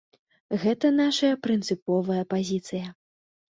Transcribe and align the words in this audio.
Гэта 0.63 0.91
нашая 1.01 1.31
прынцыповая 1.45 2.19
пазіцыя. 2.35 2.85